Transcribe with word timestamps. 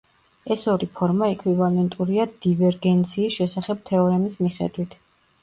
ეს 0.53 0.61
ორი 0.71 0.87
ფორმა 0.95 1.27
ექვივალენტურია 1.33 2.25
დივერგენციის 2.47 3.37
შესახებ 3.37 3.87
თეორემის 3.93 4.41
მიხედვით. 4.47 4.99